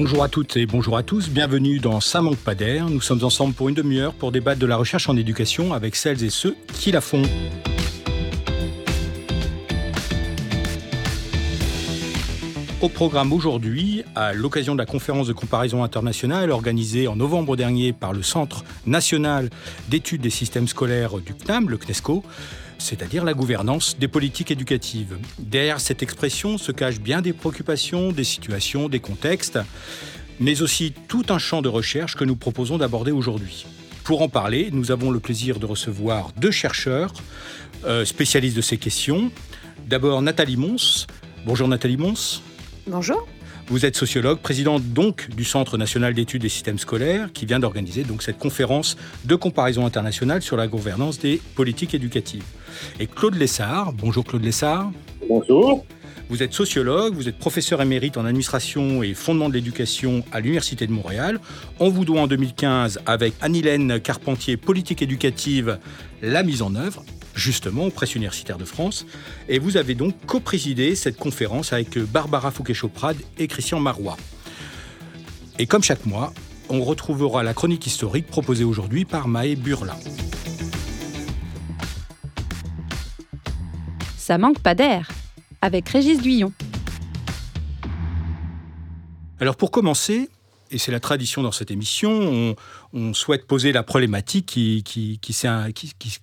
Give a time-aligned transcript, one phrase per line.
[0.00, 2.54] Bonjour à toutes et bonjour à tous, bienvenue dans Ça manque pas.
[2.54, 6.22] Nous sommes ensemble pour une demi-heure pour débattre de la recherche en éducation avec celles
[6.22, 7.22] et ceux qui la font.
[12.80, 17.92] Au programme aujourd'hui, à l'occasion de la conférence de comparaison internationale organisée en novembre dernier
[17.92, 19.50] par le Centre national
[19.88, 22.22] d'études des systèmes scolaires du CNAM, le CNESCO,
[22.78, 25.18] c'est-à-dire la gouvernance des politiques éducatives.
[25.38, 29.58] Derrière cette expression se cachent bien des préoccupations, des situations, des contextes,
[30.40, 33.66] mais aussi tout un champ de recherche que nous proposons d'aborder aujourd'hui.
[34.04, 37.12] Pour en parler, nous avons le plaisir de recevoir deux chercheurs
[37.84, 39.30] euh, spécialistes de ces questions.
[39.86, 41.06] D'abord Nathalie Mons.
[41.44, 42.42] Bonjour Nathalie Mons.
[42.86, 43.28] Bonjour.
[43.70, 48.02] Vous êtes sociologue, présidente donc du Centre national d'études des systèmes scolaires, qui vient d'organiser
[48.02, 48.96] donc cette conférence
[49.26, 52.44] de comparaison internationale sur la gouvernance des politiques éducatives.
[52.98, 54.90] Et Claude Lessard, bonjour Claude Lessard.
[55.28, 55.84] Bonjour.
[56.30, 60.86] Vous êtes sociologue, vous êtes professeur émérite en administration et fondement de l'éducation à l'Université
[60.86, 61.38] de Montréal.
[61.78, 65.78] On vous doit en 2015 avec Anne-Hélène Carpentier, politique éducative,
[66.22, 67.04] la mise en œuvre
[67.38, 69.06] justement aux presses universitaires de France.
[69.48, 74.16] Et vous avez donc co-présidé cette conférence avec Barbara Fouquet-Choprade et Christian Marois.
[75.58, 76.32] Et comme chaque mois,
[76.68, 79.96] on retrouvera la chronique historique proposée aujourd'hui par Maë Burla.
[84.16, 85.08] Ça manque pas d'air
[85.62, 86.52] avec Régis Duillon.
[89.40, 90.28] Alors pour commencer,
[90.70, 92.54] et c'est la tradition dans cette émission,
[92.92, 96.18] on, souhaite poser la problématique qui, qui, qui, qui,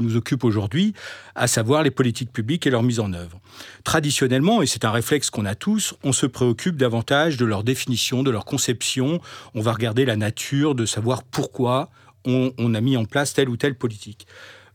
[0.00, 0.94] nous occupe aujourd'hui,
[1.34, 3.40] à savoir les politiques publiques et leur mise en œuvre.
[3.84, 8.22] Traditionnellement, et c'est un réflexe qu'on a tous, on se préoccupe davantage de leur définition,
[8.22, 9.20] de leur conception.
[9.54, 11.90] On va regarder la nature, de savoir pourquoi
[12.24, 14.26] on, a mis en place telle ou telle politique.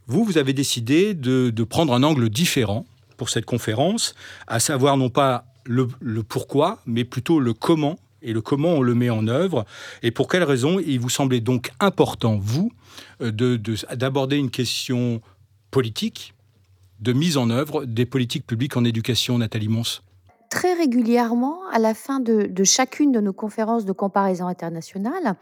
[0.08, 2.86] Vous, vous avez décidé de, prendre un angle différent
[3.18, 4.16] pour cette conférence,
[4.48, 8.96] à savoir non pas le pourquoi, mais plutôt le comment et le comment on le
[8.96, 9.66] met en œuvre
[10.04, 12.72] et pour quelles raisons il vous semblait donc important, vous,
[13.22, 13.32] euh,
[13.96, 15.22] d'aborder une question
[15.72, 16.34] politique
[17.00, 20.02] de mise en œuvre des politiques publiques en éducation, Nathalie Mons?
[20.52, 25.38] Très régulièrement, à la fin de, chacune de nos conférences de comparaison internationale,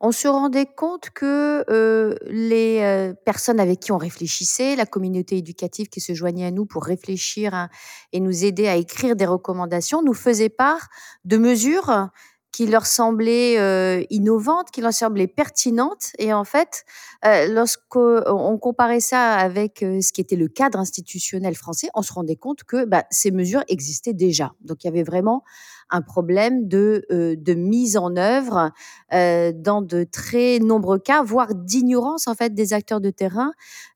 [0.00, 5.36] on se rendait compte que euh, les euh, personnes avec qui on réfléchissait, la communauté
[5.36, 7.68] éducative qui se joignait à nous pour réfléchir
[8.14, 10.88] et nous aider à écrire des recommandations, nous faisaient part
[11.26, 12.08] de mesures
[12.56, 16.12] qui leur semblaient euh, innovantes, qui leur semblaient pertinentes.
[16.18, 16.86] Et en fait,
[17.26, 22.36] euh, lorsqu'on comparait ça avec ce qui était le cadre institutionnel français, on se rendait
[22.36, 24.54] compte que bah, ces mesures existaient déjà.
[24.62, 25.42] Donc il y avait vraiment
[25.90, 28.72] un problème de, euh, de mise en œuvre
[29.12, 33.52] euh, dans de très nombreux cas, voire d'ignorance en fait des acteurs de terrain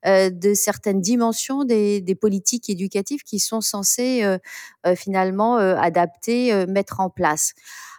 [0.07, 4.23] euh, de certaines dimensions des, des, politiques éducatives qui sont censées
[4.97, 7.55] finalement adapter, mettre en place.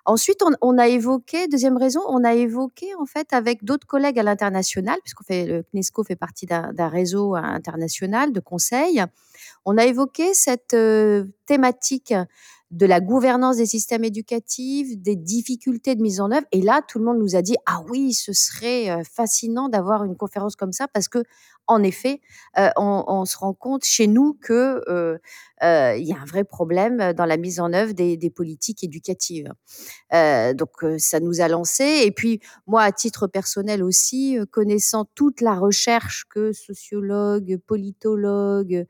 [0.06, 4.24] Ensuite, on, a évoqué, deuxième raison, on a évoqué en fait avec d'autres collègues à
[4.24, 9.04] l'international, puisqu'on fait le CNESCO fait partie d'un réseau international de conseils.
[9.66, 10.76] On a évoqué cette
[11.46, 12.14] thématique
[12.72, 16.46] de la gouvernance des systèmes éducatifs, des difficultés de mise en œuvre.
[16.54, 20.06] Et là, tout le monde nous a dit ah oui, ce serait euh, fascinant d'avoir
[20.06, 21.24] une conférence comme ça parce que
[21.68, 22.20] en effet,
[22.58, 25.18] euh, on, se rend compte chez nous que euh,
[25.62, 29.54] y a un vrai problème dans la mise en œuvre des, politiques éducatives.
[30.12, 32.02] donc ça nous a lancé.
[32.04, 38.86] Et puis moi, à titre personnel aussi, connaissant toute la recherche que sociologues, politologues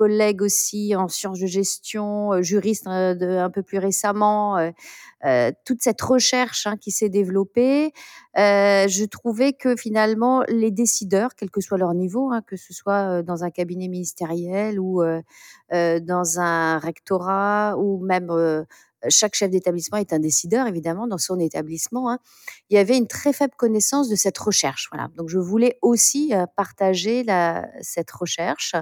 [0.00, 4.56] collègues aussi en sciences de gestion, euh, juristes euh, un peu plus récemment,
[5.26, 7.92] euh, toute cette recherche hein, qui s'est développée,
[8.34, 13.22] je trouvais que finalement les décideurs, quel que soit leur niveau, hein, que ce soit
[13.22, 15.02] dans un cabinet ministériel ou
[15.70, 18.64] dans un rectorat ou même
[19.08, 22.10] chaque chef d'établissement est un décideur, évidemment, dans son établissement.
[22.10, 22.18] Hein.
[22.68, 24.88] Il y avait une très faible connaissance de cette recherche.
[24.92, 25.08] Voilà.
[25.16, 28.74] Donc, je voulais aussi euh, partager la, cette recherche.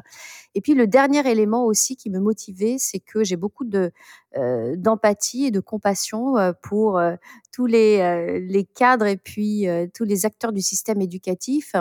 [0.55, 3.93] Et puis, le dernier élément aussi qui me motivait, c'est que j'ai beaucoup de,
[4.37, 7.01] euh, d'empathie et de compassion euh, pour
[7.53, 11.75] tous les, les cadres et puis tous les acteurs du système éducatif,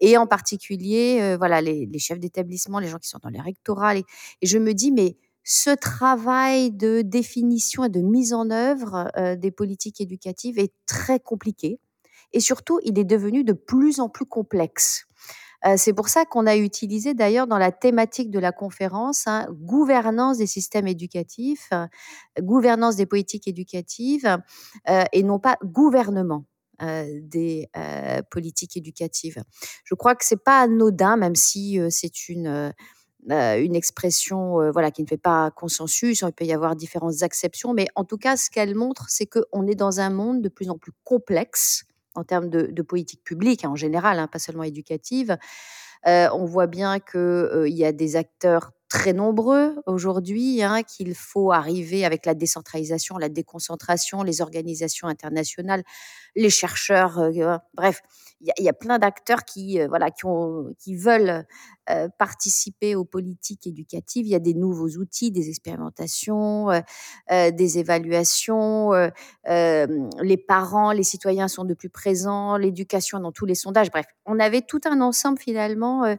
[0.00, 3.96] et en particulier, voilà, les, les chefs d'établissement, les gens qui sont dans les rectorats.
[3.96, 4.04] et
[4.42, 9.50] je me dis, mais ce travail de définition et de mise en œuvre euh, des
[9.50, 11.80] politiques éducatives est très compliqué
[12.32, 15.06] et surtout il est devenu de plus en plus complexe.
[15.66, 19.46] Euh, c'est pour ça qu'on a utilisé d'ailleurs dans la thématique de la conférence hein,
[19.50, 21.70] gouvernance des systèmes éducatifs,
[22.38, 24.38] gouvernance des politiques éducatives
[24.88, 26.44] euh, et non pas gouvernement
[26.82, 27.68] des
[28.30, 29.44] politiques éducatives.
[29.84, 32.72] Je crois que c'est pas anodin, même si c'est une
[33.28, 36.22] une expression voilà qui ne fait pas consensus.
[36.26, 39.66] Il peut y avoir différentes acceptions, mais en tout cas, ce qu'elle montre, c'est qu'on
[39.66, 41.84] est dans un monde de plus en plus complexe
[42.14, 45.36] en termes de, politique publique hein, en général, hein, pas seulement éducative.
[46.04, 52.04] on voit bien qu'il y a des acteurs très nombreux aujourd'hui, hein, qu'il faut arriver
[52.04, 55.84] avec la décentralisation, la déconcentration, les organisations internationales,
[56.34, 57.30] les chercheurs,
[57.74, 58.02] bref,
[58.40, 61.44] il y, a plein d'acteurs qui, euh, voilà, qui, ont, qui veulent
[61.90, 64.26] euh, participer aux politiques éducatives.
[64.26, 68.92] Il y a des nouveaux outils, des expérimentations, euh, des évaluations.
[69.44, 73.90] les parents, les citoyens sont de plus présents, l'éducation dans tous les sondages.
[73.90, 76.16] Bref, on avait tout un ensemble finalement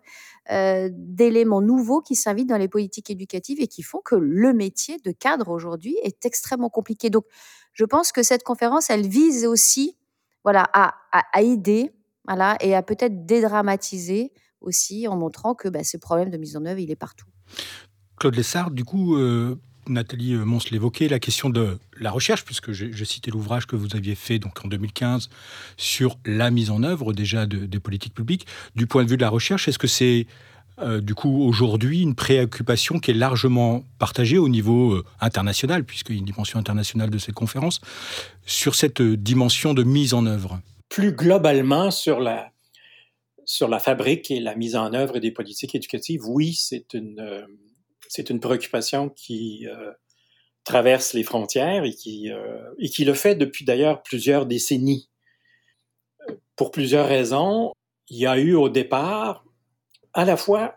[0.50, 5.12] d'éléments nouveaux qui s'invitent dans les politiques éducatives et qui font que le métier de
[5.12, 7.10] cadre aujourd'hui est extrêmement compliqué.
[7.10, 7.26] Donc,
[7.74, 9.98] je pense que cette conférence, elle vise aussi
[10.44, 11.92] voilà, à, à aider
[12.34, 14.32] voilà, et à peut-être dédramatiser
[14.62, 17.26] aussi en montrant que bah, ce problème de mise en œuvre, il est partout.
[18.16, 22.72] Claude Lessard, du coup, euh, Nathalie euh, Mons l'évoquait, la question de la recherche, puisque
[22.72, 25.28] j'ai cité l'ouvrage que vous aviez fait donc en 2015
[25.76, 28.48] sur la mise en œuvre déjà des politiques publiques.
[28.78, 30.26] Du point de vue de la recherche, est-ce que c'est
[30.80, 36.18] euh, du coup aujourd'hui une préoccupation qui est largement partagée au niveau international, puisqu'il y
[36.18, 37.82] a une dimension internationale de cette conférence,
[38.46, 40.62] sur cette dimension de mise en œuvre?
[40.92, 42.52] Plus globalement sur la,
[43.46, 47.48] sur la fabrique et la mise en œuvre des politiques éducatives, oui, c'est une, euh,
[48.30, 49.94] une préoccupation qui euh,
[50.66, 55.10] traverse les frontières et qui, euh, et qui le fait depuis d'ailleurs plusieurs décennies.
[56.58, 57.72] Pour plusieurs raisons,
[58.10, 59.46] il y a eu au départ
[60.14, 60.76] à la fois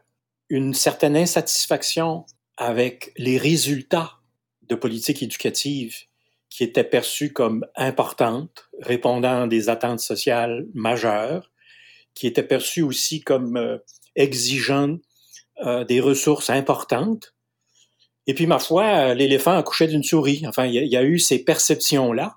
[0.48, 2.24] une certaine insatisfaction
[2.56, 4.20] avec les résultats
[4.62, 6.06] de politiques éducatives
[6.54, 11.50] qui était perçue comme importante, répondant à des attentes sociales majeures,
[12.14, 13.78] qui était perçue aussi comme euh,
[14.14, 14.98] exigeant
[15.66, 17.34] euh, des ressources importantes.
[18.28, 20.44] Et puis, ma foi, l'éléphant accouchait d'une souris.
[20.46, 22.36] Enfin, il y, a eu ces perceptions-là.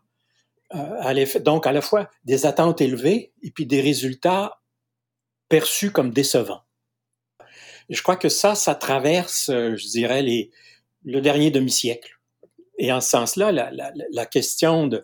[0.74, 4.64] Euh, donc, à la fois des attentes élevées et puis des résultats
[5.48, 6.64] perçus comme décevants.
[7.88, 10.26] je crois que ça, ça traverse, je dirais,
[11.04, 12.17] le dernier demi-siècle.
[12.78, 15.04] Et en ce sens-là, la, question de,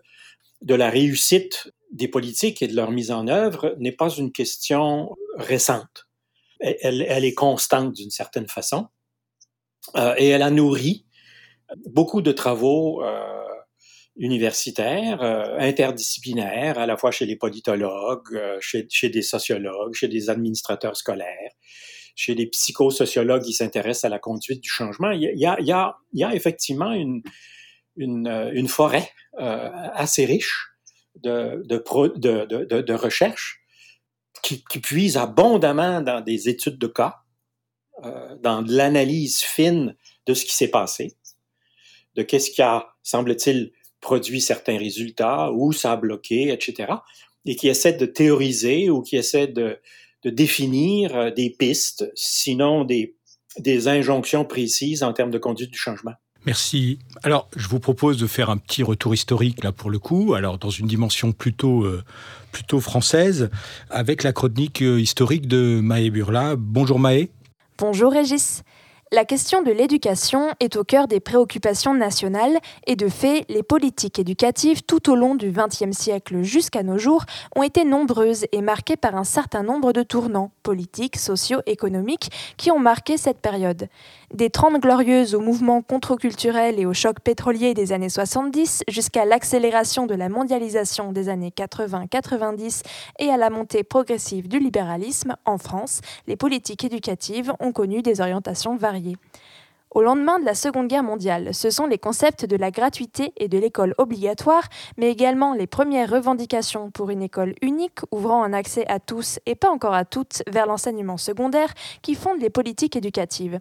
[0.67, 6.07] la réussite des politiques et de leur mise en œuvre n'est pas une question récente.
[6.59, 8.87] Elle, est constante d'une certaine façon
[9.97, 11.05] euh, et elle a nourri
[11.87, 13.43] beaucoup de travaux euh,
[14.15, 20.95] universitaires, euh, interdisciplinaires, à la fois chez les politologues, chez, des sociologues, chez des administrateurs
[20.95, 21.51] scolaires,
[22.15, 25.11] chez des psychosociologues qui s'intéressent à la conduite du changement.
[25.11, 27.23] Il y a effectivement une,
[27.95, 29.09] une, euh, une forêt
[29.39, 30.69] euh, assez riche
[31.21, 31.81] de, de,
[32.17, 33.61] de, de, recherche
[34.41, 37.17] qui, qui, puise abondamment dans des études de cas,
[38.03, 39.95] euh, dans l'analyse fine
[40.25, 41.15] de ce qui s'est passé,
[42.15, 46.91] de qu'est-ce qui a, semble-t-il, produit certains résultats, où ça a bloqué, etc.,
[47.45, 49.79] et qui essaie de théoriser ou qui essaie de,
[50.23, 53.15] de définir des pistes, sinon des,
[53.59, 56.13] des injonctions précises en termes de conduite du changement.
[56.45, 56.99] Merci.
[57.23, 60.57] Alors, je vous propose de faire un petit retour historique là pour le coup, alors
[60.57, 62.03] dans une dimension plutôt euh,
[62.51, 63.49] plutôt française,
[63.89, 66.55] avec la chronique euh, historique de Maë Burla.
[66.57, 67.29] Bonjour Maë.
[67.77, 68.63] Bonjour Régis.
[69.13, 72.57] La question de l'éducation est au cœur des préoccupations nationales
[72.87, 77.23] et de fait, les politiques éducatives tout au long du XXe siècle jusqu'à nos jours
[77.55, 82.71] ont été nombreuses et marquées par un certain nombre de tournants politiques, sociaux, économiques qui
[82.71, 83.87] ont marqué cette période.
[84.33, 90.07] Des Trente Glorieuses au mouvement contre-culturel et au choc pétrolier des années 70 jusqu'à l'accélération
[90.07, 92.81] de la mondialisation des années 80-90
[93.19, 98.21] et à la montée progressive du libéralisme en France, les politiques éducatives ont connu des
[98.21, 99.17] orientations variées.
[99.91, 103.47] Au lendemain de la Seconde Guerre mondiale, ce sont les concepts de la gratuité et
[103.47, 104.63] de l'école obligatoire,
[104.97, 109.53] mais également les premières revendications pour une école unique ouvrant un accès à tous et
[109.53, 111.71] pas encore à toutes vers l'enseignement secondaire
[112.01, 113.59] qui fondent les politiques éducatives.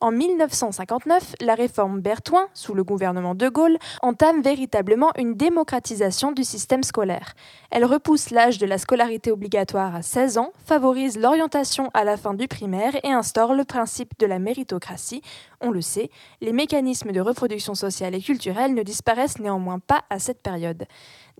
[0.00, 6.44] En 1959, la réforme Bertoin, sous le gouvernement de Gaulle, entame véritablement une démocratisation du
[6.44, 7.34] système scolaire.
[7.72, 12.34] Elle repousse l'âge de la scolarité obligatoire à 16 ans, favorise l'orientation à la fin
[12.34, 15.22] du primaire et instaure le principe de la méritocratie.
[15.60, 20.20] On le sait, les mécanismes de reproduction sociale et culturelle ne disparaissent néanmoins pas à
[20.20, 20.86] cette période.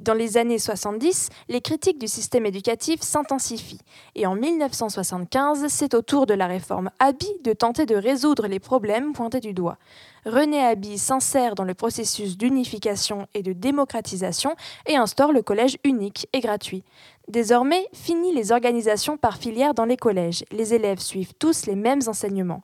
[0.01, 3.81] Dans les années 70, les critiques du système éducatif s'intensifient
[4.15, 8.61] et en 1975, c'est au tour de la réforme Abi de tenter de résoudre les
[8.61, 9.77] problèmes pointés du doigt.
[10.25, 14.55] René Abi s'insère dans le processus d'unification et de démocratisation
[14.87, 16.85] et instaure le collège unique et gratuit.
[17.27, 20.45] Désormais, fini les organisations par filière dans les collèges.
[20.53, 22.63] Les élèves suivent tous les mêmes enseignements.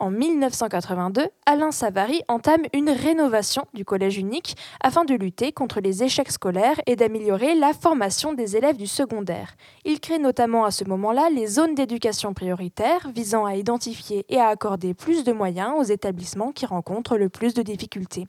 [0.00, 6.02] En 1982, Alain Savary entame une rénovation du collège unique afin de lutter contre les
[6.02, 9.56] échecs scolaires et d'améliorer la formation des élèves du secondaire.
[9.84, 14.48] Il crée notamment à ce moment-là les zones d'éducation prioritaire visant à identifier et à
[14.48, 18.26] accorder plus de moyens aux établissements qui rencontrent le plus de difficultés.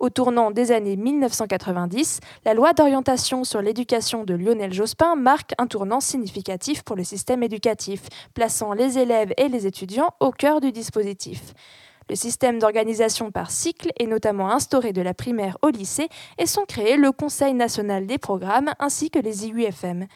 [0.00, 5.66] Au tournant des années 1990, la loi d'orientation sur l'éducation de Lionel Jospin marque un
[5.66, 8.02] tournant significatif pour le système éducatif,
[8.32, 11.52] plaçant les élèves et les étudiants au cœur du dispositif.
[12.08, 16.64] Le système d'organisation par cycle est notamment instauré de la primaire au lycée et sont
[16.64, 20.06] créés le Conseil national des programmes ainsi que les IUFM.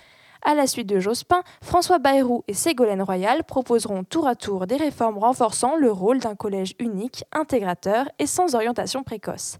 [0.44, 4.76] À la suite de Jospin, François Bayrou et Ségolène Royal proposeront tour à tour des
[4.76, 9.58] réformes renforçant le rôle d'un collège unique, intégrateur et sans orientation précoce.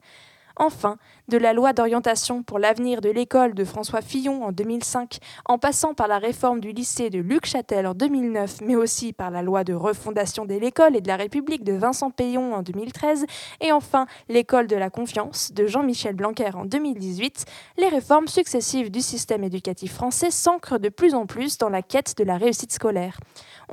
[0.57, 0.97] Enfin,
[1.29, 5.95] de la loi d'orientation pour l'avenir de l'école de François Fillon en 2005, en passant
[5.95, 9.65] par la réforme du lycée de Luc Châtel en 2009, mais aussi par la loi
[9.65, 13.27] de refondation de l'école et de la République de Vincent Payon en 2013,
[13.61, 17.45] et enfin l'école de la confiance de Jean-Michel Blanquer en 2018,
[17.79, 22.17] les réformes successives du système éducatif français s'ancrent de plus en plus dans la quête
[22.17, 23.19] de la réussite scolaire.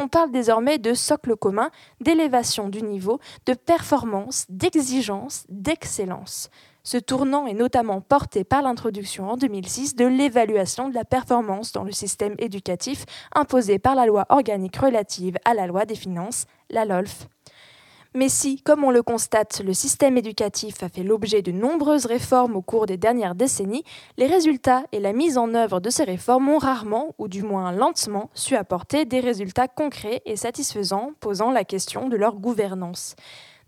[0.01, 6.50] On parle désormais de socle commun, d'élévation du niveau, de performance, d'exigence, d'excellence.
[6.84, 11.84] Ce tournant est notamment porté par l'introduction en 2006 de l'évaluation de la performance dans
[11.84, 13.03] le système éducatif
[13.36, 17.27] imposée par la loi organique relative à la loi des finances, la LOLF.
[18.16, 22.56] Mais si, comme on le constate, le système éducatif a fait l'objet de nombreuses réformes
[22.56, 23.84] au cours des dernières décennies,
[24.18, 27.72] les résultats et la mise en œuvre de ces réformes ont rarement, ou du moins
[27.72, 33.16] lentement, su apporter des résultats concrets et satisfaisants, posant la question de leur gouvernance.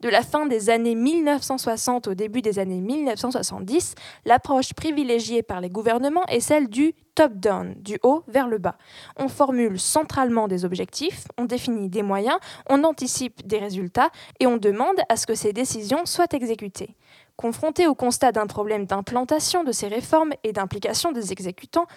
[0.01, 3.93] De la fin des années 1960 au début des années 1970,
[4.25, 8.79] l'approche privilégiée par les gouvernements est celle du top-down, du haut vers le bas.
[9.15, 14.57] On formule centralement des objectifs, on définit des moyens, on anticipe des résultats et on
[14.57, 16.95] demande à ce que ces décisions soient exécutées.
[17.41, 21.87] Confrontés au constat d'un problème d'implantation de ces réformes et d'implication des exécutants,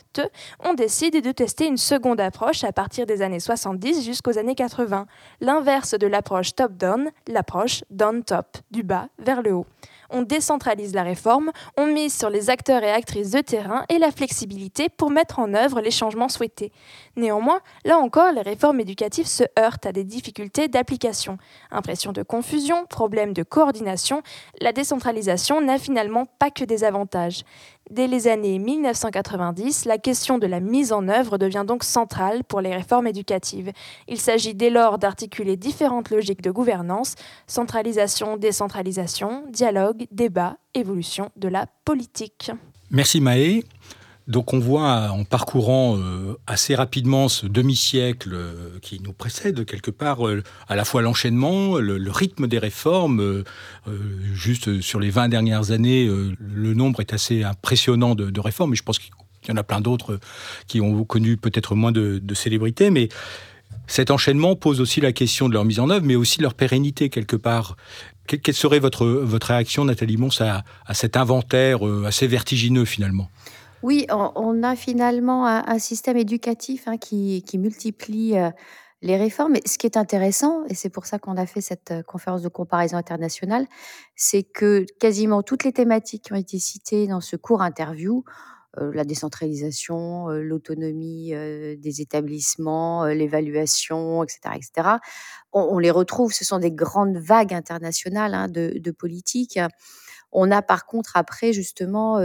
[0.60, 5.04] on décide de tester une seconde approche à partir des années 70 jusqu'aux années 80,
[5.42, 9.66] l'inverse de l'approche top-down, l'approche down-top, du bas vers le haut
[10.14, 14.12] on décentralise la réforme, on mise sur les acteurs et actrices de terrain et la
[14.12, 16.72] flexibilité pour mettre en œuvre les changements souhaités.
[17.16, 21.36] Néanmoins, là encore, les réformes éducatives se heurtent à des difficultés d'application.
[21.70, 24.22] Impression de confusion, problèmes de coordination,
[24.60, 27.44] la décentralisation n'a finalement pas que des avantages.
[27.90, 32.62] Dès les années 1990, la question de la mise en œuvre devient donc centrale pour
[32.62, 33.72] les réformes éducatives.
[34.08, 37.14] Il s'agit dès lors d'articuler différentes logiques de gouvernance,
[37.46, 42.50] centralisation, décentralisation, dialogue, débat, évolution de la politique.
[42.90, 43.62] Merci Maë.
[44.26, 49.90] Donc on voit en parcourant euh, assez rapidement ce demi-siècle euh, qui nous précède quelque
[49.90, 53.44] part euh, à la fois l'enchaînement, le, rythme des réformes.
[54.32, 58.82] juste sur les 20 dernières années, le nombre est assez impressionnant de, réformes, et je
[58.82, 59.10] pense qu'il
[59.48, 60.20] y en a plein d'autres
[60.68, 63.08] qui ont connu peut-être moins de, célébrité, mais
[63.86, 67.10] cet enchaînement pose aussi la question de leur mise en œuvre, mais aussi leur pérennité
[67.10, 67.76] quelque part.
[68.26, 73.28] Quelle serait votre, votre réaction, Nathalie Mons, à cet inventaire assez vertigineux finalement?
[73.84, 78.48] Oui, on, a finalement un, système éducatif hein, qui, multiplie euh,
[79.02, 79.56] les réformes.
[79.66, 82.48] ce qui est intéressant, et c'est pour ça qu'on a fait cette euh, conférence de
[82.48, 83.66] comparaison internationale,
[84.16, 88.24] c'est que quasiment toutes les thématiques qui ont été citées dans ce court interview,
[88.78, 94.88] euh, la décentralisation, l'autonomie des établissements, l'évaluation, etc., etc.,
[95.52, 96.32] on, les retrouve.
[96.32, 99.58] Ce sont des grandes vagues internationales hein, de politique.
[100.34, 102.18] On a par contre après justement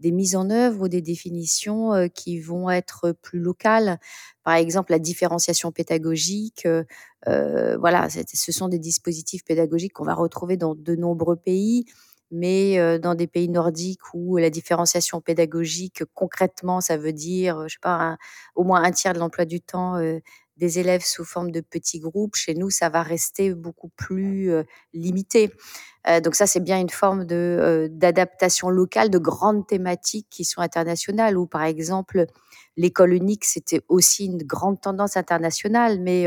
[0.00, 3.98] des mises en œuvre ou des définitions qui vont être plus locales.
[4.44, 6.66] Par exemple, la différenciation pédagogique.
[7.26, 11.84] voilà, ce sont des dispositifs pédagogiques qu'on va retrouver dans de nombreux pays
[12.32, 17.80] mais dans des pays nordiques où la différenciation pédagogique, concrètement, ça veut dire, je sais
[17.80, 18.16] pas,
[18.56, 19.96] au moins un tiers de l'emploi du temps
[20.56, 24.50] des élèves sous forme de petits groupes, chez nous, ça va rester beaucoup plus
[24.94, 25.52] limité.
[26.22, 31.36] donc ça, c'est bien une forme de d'adaptation locale de grandes thématiques qui sont internationales.
[31.36, 32.26] Ou par exemple,
[32.76, 36.26] l'école unique, c'était aussi une grande tendance internationale, mais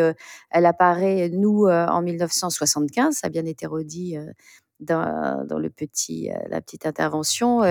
[0.51, 3.15] elle apparaît nous en 1975.
[3.15, 4.17] Ça a bien été redit
[4.79, 7.63] dans, dans, le petit, la petite intervention.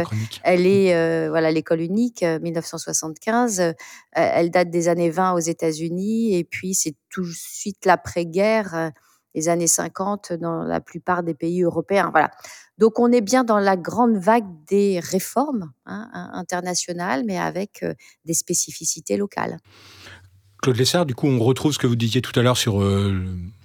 [0.42, 3.74] elle est, voilà, l'école unique, 1975.
[4.12, 8.92] elle date des années 20 aux États-Unis et puis c'est tout de suite l'après-guerre,
[9.34, 12.10] les années 50 dans la plupart des pays européens.
[12.10, 12.30] Voilà.
[12.78, 17.84] Donc on est bien dans la grande vague des réformes hein, internationales, mais avec
[18.24, 19.58] des spécificités locales.
[20.62, 22.80] Claude Lessard, du coup, on retrouve ce que vous disiez tout à l'heure sur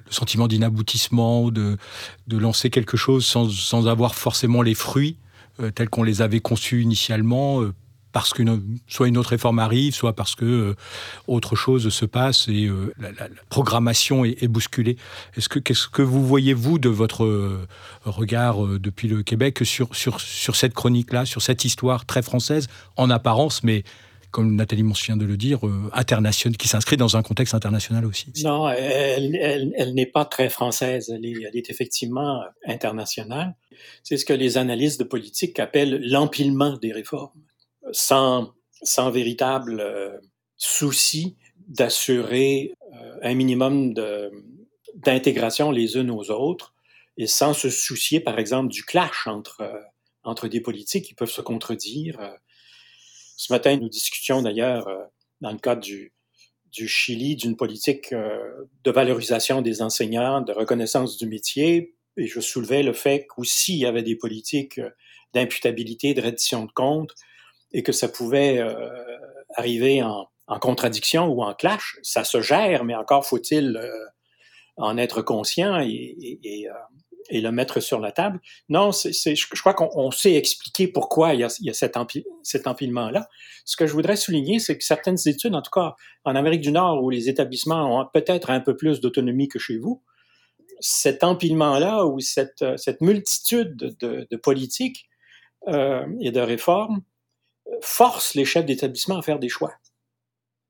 [0.09, 1.77] sentiment d'inaboutissement, de,
[2.27, 5.17] de lancer quelque chose sans, sans avoir forcément les fruits
[5.75, 7.61] tels qu'on les avait conçus initialement
[8.13, 8.43] parce que
[8.87, 10.75] soit une autre réforme arrive, soit parce que euh,
[11.27, 14.95] autre chose se passe et euh, la, programmation est, bousculée.
[15.35, 17.67] Est-ce que qu'est-ce que vous voyez vous de votre euh,
[18.05, 23.09] regard depuis le Québec sur sur sur cette chronique-là, sur cette histoire très française en
[23.09, 23.83] apparence, mais
[24.33, 25.59] comme Nathalie vient de le dire,
[25.93, 28.33] internationale, qui s'inscrit dans un contexte international aussi.
[28.43, 33.55] Non, elle, n'est pas très française, elle est, effectivement internationale.
[34.03, 37.29] C'est ce que les analystes de politique appellent l'empilement des réformes
[37.91, 40.17] sans, sans véritable euh,
[40.57, 41.37] souci
[41.67, 43.93] d'assurer euh, un minimum
[44.95, 46.73] d'intégration les unes aux autres
[47.17, 49.79] et sans se soucier, par exemple, du clash entre, euh,
[50.23, 52.19] entre des politiques qui peuvent se contredire.
[53.35, 54.87] Ce matin, nous discutions d'ailleurs,
[55.41, 56.13] dans le cadre du,
[56.71, 62.83] du Chili, d'une politique de valorisation des enseignants, de reconnaissance du métier, et je soulevais
[62.83, 64.79] le fait qu'aussi il y avait des politiques
[65.33, 67.13] d'imputabilité, de reddition de comptes,
[67.73, 68.75] et que ça pouvait euh,
[69.55, 74.05] arriver en, en, contradiction ou en clash, ça se gère, mais encore faut-il euh,
[74.77, 76.73] en être conscient et, et, et, euh,
[77.29, 78.39] et, le mettre sur la table.
[78.69, 81.95] Non, c'est, je, crois qu'on sait expliquer pourquoi il y a, il y a cet,
[82.43, 83.29] cet empilement-là.
[83.65, 86.71] Ce que je voudrais souligner, c'est que certaines études, en tout cas en Amérique du
[86.71, 90.03] Nord, où les établissements ont peut-être un peu plus d'autonomie que chez vous,
[90.79, 95.07] cet empilement-là ou cette, cette multitude de, de politiques
[95.67, 97.01] euh, et de réformes
[97.81, 99.73] force les chefs d'établissement à faire des choix,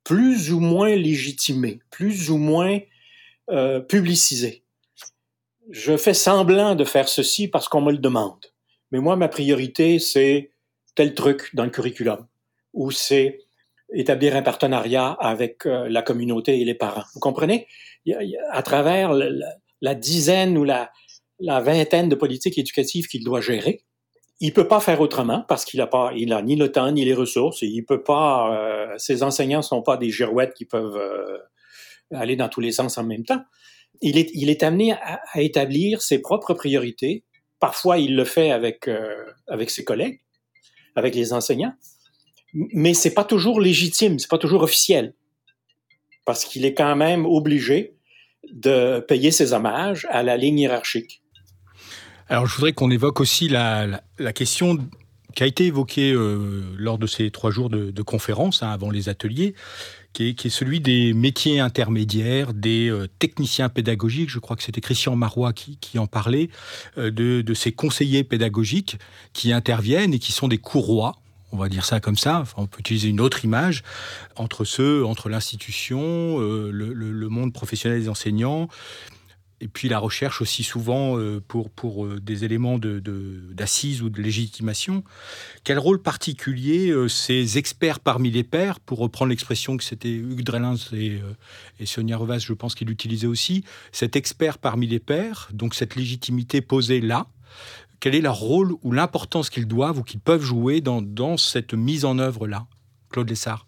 [0.03, 2.79] plus ou moins légitimés, plus ou moins
[3.49, 4.62] euh, publicisés.
[5.69, 8.45] Je fais semblant de faire ceci parce qu'on me le demande.
[8.91, 10.51] Mais moi, ma priorité, c'est
[10.95, 12.27] tel truc dans le curriculum,
[12.73, 13.39] ou c'est
[13.93, 17.03] établir un partenariat avec euh, la communauté et les parents.
[17.13, 17.67] Vous comprenez?
[18.51, 20.91] à travers la, dizaine ou la,
[21.39, 23.85] vingtaine de politiques éducatives qu'il doit gérer,
[24.41, 27.05] il peut pas faire autrement parce qu'il a pas, il a ni le temps ni
[27.05, 28.53] les ressources et il peut pas.
[28.57, 31.37] Euh, ses enseignants sont pas des girouettes qui peuvent euh,
[32.11, 33.41] aller dans tous les sens en même temps.
[34.01, 37.23] Il est, amené à, établir ses propres priorités.
[37.59, 40.21] Parfois, il le fait avec euh, avec ses collègues,
[40.95, 41.73] avec les enseignants,
[42.53, 45.13] mais c'est pas toujours légitime, c'est pas toujours officiel
[46.25, 47.95] parce qu'il est quand même obligé
[48.51, 51.21] de payer ses hommages à la ligne hiérarchique.
[52.29, 54.01] Alors je voudrais qu'on évoque aussi la,
[54.33, 54.77] question
[55.35, 59.09] qui a été évoquée euh, lors de ces trois jours de, conférence, hein, avant les
[59.09, 59.55] ateliers,
[60.13, 64.29] qui est, celui des métiers intermédiaires, des euh, techniciens pédagogiques.
[64.29, 66.49] Je crois que c'était Christian Marois qui, en parlait,
[66.97, 68.97] euh, de, ces conseillers pédagogiques
[69.33, 71.15] qui interviennent et qui sont des courroies
[71.51, 73.83] on va dire ça comme ça, on peut utiliser une autre image,
[74.37, 78.69] entre ceux, entre l'institution, le, monde professionnel des enseignants,
[79.63, 84.09] et puis la recherche aussi souvent euh, pour, pour euh, des éléments d'assises de, ou
[84.09, 85.05] de légitimation.
[85.63, 90.43] Quel rôle particulier euh, ces experts parmi les pairs, pour reprendre l'expression que c'était Hugues
[90.43, 91.21] Drellins et,
[91.85, 96.59] Sonia Revas, je pense qu'il utilisait aussi, cet expert parmi les pairs, donc cette légitimité
[96.59, 97.27] posée là,
[98.01, 101.73] quel est leur rôle ou l'importance qu'ils doivent ou qu'ils peuvent jouer dans, dans cette
[101.73, 102.67] mise en œuvre-là
[103.09, 103.65] Claude Lessard?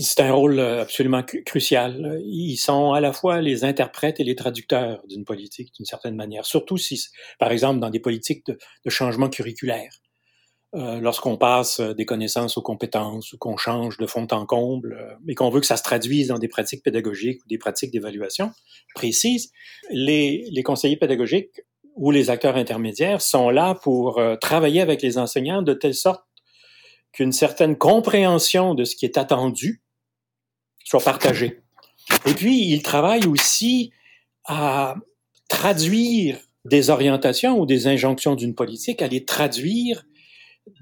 [0.00, 2.20] C'est un rôle euh, absolument crucial.
[2.24, 6.44] Ils sont à la fois les interprètes et les traducteurs d'une politique, d'une certaine manière.
[6.44, 7.02] Surtout si,
[7.38, 9.92] par exemple, dans des politiques de, changement curriculaire,
[10.74, 15.14] euh, lorsqu'on passe des connaissances aux compétences ou qu'on change de fond en comble, euh,
[15.28, 18.52] et qu'on veut que ça se traduise dans des pratiques pédagogiques ou des pratiques d'évaluation
[18.94, 19.50] précises,
[19.90, 21.62] les, conseillers pédagogiques
[21.94, 26.22] ou les acteurs intermédiaires sont là pour travailler avec les enseignants de telle sorte
[27.12, 29.82] qu'une certaine compréhension de ce qui est attendu
[30.84, 31.60] soit partagée.
[32.26, 33.92] Et puis, il travaille aussi
[34.44, 34.94] à
[35.48, 40.04] traduire des orientations ou des injonctions d'une politique, à les traduire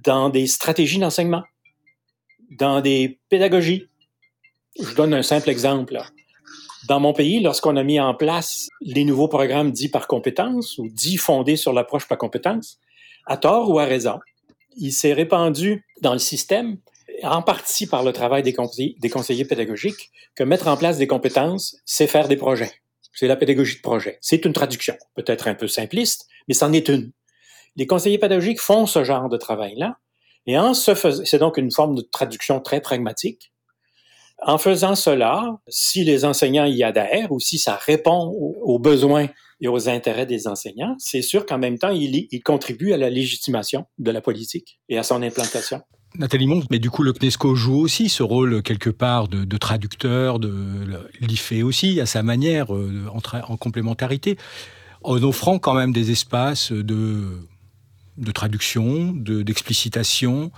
[0.04, 1.42] dans des stratégies d'enseignement,
[2.50, 3.88] dans des pédagogies.
[4.80, 5.98] Je donne un simple exemple.
[6.88, 10.88] Dans mon pays, lorsqu'on a mis en place les nouveaux programmes dits par compétence ou
[10.88, 12.78] dits fondés sur l'approche par compétence,
[13.26, 14.20] à tort ou à raison,
[14.76, 16.78] il s'est répandu dans le système,
[17.22, 22.06] en partie par le travail des conseillers, pédagogiques, que mettre en place des compétences, c'est
[22.06, 22.72] faire des projets.
[23.12, 24.18] C'est la pédagogie de projet.
[24.20, 27.12] C'est une traduction, peut-être un peu simpliste, mais c'en est une.
[27.76, 29.98] Les conseillers pédagogiques font ce genre de travail-là,
[30.46, 33.52] et en se faisant, c'est donc une forme de traduction très pragmatique.
[34.42, 38.28] En faisant cela, si les enseignants y adhèrent ou si ça répond
[38.62, 39.28] aux besoins
[39.60, 43.10] et aux intérêts des enseignants, c'est sûr qu'en même temps, il, il, contribue à la
[43.10, 45.80] légitimation de la politique et à son implantation.
[46.18, 50.38] Nathalie Mont, mais du coup, le CNESCO joue aussi ce rôle quelque part de, traducteur,
[50.38, 50.52] de
[51.20, 54.36] l'IFE aussi, à sa manière, euh, en, complémentarité,
[55.02, 57.38] en offrant quand même des espaces de,
[58.32, 60.50] traduction, d'explicitation,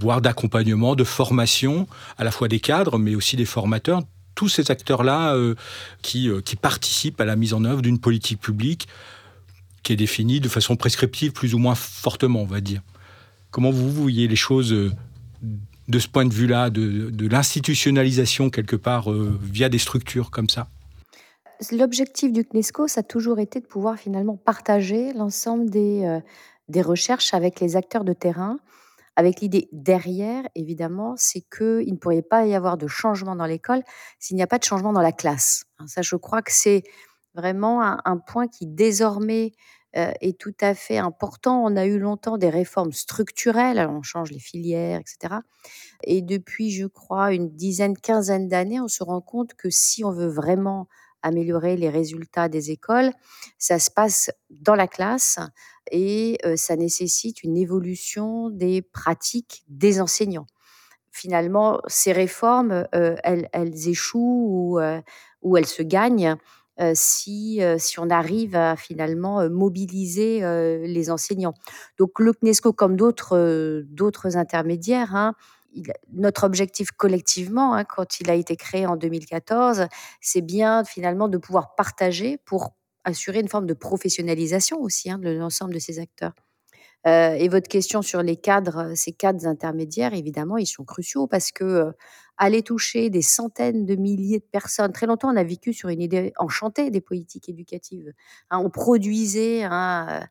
[0.00, 4.02] voire d'accompagnement, de formation, à la fois des cadres, mais aussi des formateurs,
[4.34, 5.54] tous ces acteurs-là euh,
[6.02, 8.88] qui, euh, qui participent à la mise en œuvre d'une politique publique
[9.82, 12.82] qui est définie de façon prescriptive, plus ou moins fortement, on va dire.
[13.50, 14.92] Comment vous voyez les choses euh,
[15.88, 20.68] de ce point de vue-là, de, l'institutionnalisation quelque part via des structures comme ça?
[21.72, 27.58] L'objectif du CNESCO, ça a toujours été de pouvoir finalement partager l'ensemble des recherches avec
[27.58, 28.58] les acteurs de terrain,
[29.16, 33.82] avec l'idée derrière, évidemment, c'est qu'il ne pourrait pas y avoir de changement dans l'école
[34.18, 35.64] s'il n'y a pas de changement dans la classe.
[35.86, 36.82] Ça, je crois que c'est
[37.34, 39.52] vraiment un point qui désormais
[39.94, 41.62] euh, est tout à fait important.
[41.62, 45.40] On a eu longtemps des réformes structurelles, on change les filières, etc.
[46.04, 50.10] Et depuis, je crois, une dizaine, quinzaine d'années, on se rend compte que si on
[50.10, 50.88] veut vraiment
[51.22, 53.12] améliorer les résultats des écoles,
[53.58, 55.38] ça se passe dans la classe
[55.90, 60.46] et euh, ça nécessite une évolution des pratiques des enseignants.
[61.10, 64.80] Finalement, ces réformes, euh, elles, échouent ou,
[65.42, 66.36] ou elles se gagnent
[66.94, 70.40] si, si on arrive à finalement mobiliser
[70.86, 71.52] les enseignants.
[71.98, 75.34] Donc le CNESCO, comme d'autres d'autres intermédiaires, hein,
[76.12, 79.86] notre objectif collectivement, hein, quand il a été créé en 2014,
[80.20, 85.30] c'est bien finalement de pouvoir partager pour assurer une forme de professionnalisation aussi hein, de
[85.30, 86.34] l'ensemble de ces acteurs.
[87.04, 91.92] et votre question sur les cadres, ces cadres intermédiaires, évidemment, ils sont cruciaux parce que
[92.38, 94.92] aller toucher des centaines de milliers de personnes.
[94.92, 98.12] Très longtemps, on a vécu sur une idée enchantée des politiques éducatives.
[98.50, 100.26] Hein, on produisait un,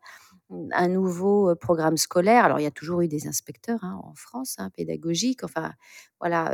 [0.73, 2.45] un nouveau programme scolaire.
[2.45, 5.43] Alors, il y a toujours eu des inspecteurs hein, en France, hein, pédagogiques.
[5.43, 5.73] Enfin,
[6.19, 6.53] voilà,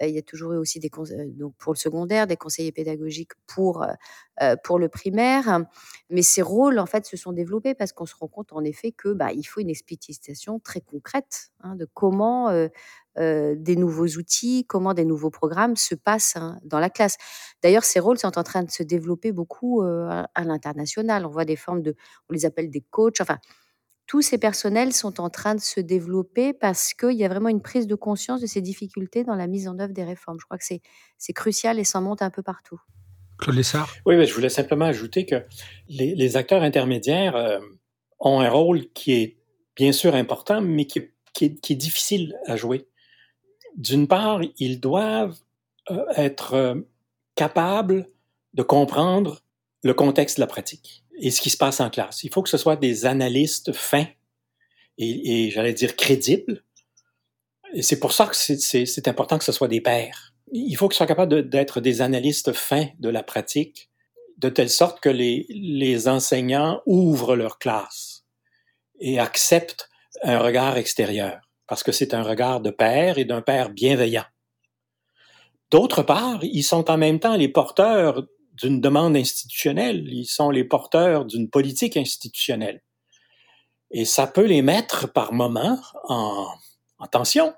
[0.00, 0.90] il y a toujours eu aussi des
[1.36, 3.86] donc pour le secondaire, des conseillers pédagogiques pour
[4.62, 5.64] pour le primaire.
[6.10, 8.92] Mais ces rôles, en fait, se sont développés parce qu'on se rend compte, en effet,
[8.92, 12.50] que bah, il faut une explicitation très concrète de comment
[13.16, 17.16] des nouveaux outils, comment des nouveaux programmes se passent dans la classe.
[17.62, 21.26] D'ailleurs, ces rôles sont en train de se développer beaucoup à, l'international.
[21.26, 21.96] On voit des formes de,
[22.28, 23.20] on les appelle des coachs.
[23.20, 23.38] Enfin,
[24.08, 27.60] tous ces personnels sont en train de se développer parce qu'il y a vraiment une
[27.60, 30.38] prise de conscience de ces difficultés dans la mise en œuvre des réformes.
[30.40, 32.80] Je crois que c'est crucial et ça monte un peu partout.
[33.38, 33.94] Claude Lessard?
[34.06, 35.44] Oui, mais je voulais simplement ajouter que
[35.88, 37.60] les, acteurs intermédiaires euh,
[38.18, 39.36] ont un rôle qui est
[39.76, 41.00] bien sûr important, mais qui,
[41.42, 42.88] est, difficile à jouer.
[43.76, 45.38] D'une part, ils doivent
[45.90, 46.74] euh, être euh,
[47.34, 48.06] capables
[48.54, 49.42] de comprendre
[49.82, 52.22] le contexte de la pratique et ce qui se passe en classe.
[52.24, 54.06] Il faut que ce soit des analystes fins
[54.98, 56.64] et, j'allais dire crédibles.
[57.72, 60.34] Et c'est pour ça que c'est important que ce soit des pairs.
[60.50, 63.90] Il faut qu'ils soient capables d'être des analystes fins de la pratique,
[64.38, 68.24] de telle sorte que les, les enseignants ouvrent leur classe
[69.00, 69.88] et acceptent
[70.22, 74.24] un regard extérieur, parce que c'est un regard de père et d'un père bienveillant.
[75.70, 78.26] D'autre part, ils sont en même temps les porteurs
[78.60, 82.82] d'une demande institutionnelle, ils sont les porteurs d'une politique institutionnelle.
[83.90, 86.48] Et ça peut les mettre par moments en,
[87.10, 87.54] tension.